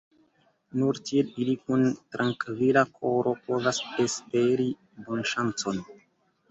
[0.79, 4.69] Nur tiel ili kun trankvila koro povas esperi
[5.07, 5.89] bonŝancon.